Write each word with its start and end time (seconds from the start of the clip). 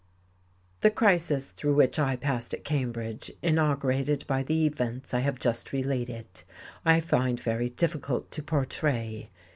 The 0.79 0.89
crisis 0.89 1.51
through 1.51 1.75
which 1.75 1.99
I 1.99 2.15
passed 2.15 2.55
at 2.55 2.63
Cambridge, 2.63 3.29
inaugurated 3.43 4.25
by 4.25 4.41
the 4.41 4.65
events 4.65 5.13
I 5.13 5.19
have 5.19 5.37
just 5.37 5.71
related, 5.71 6.25
I 6.83 7.01
find 7.01 7.39
very 7.39 7.69
difficult 7.69 8.31
to 8.31 8.41
portray. 8.41 9.29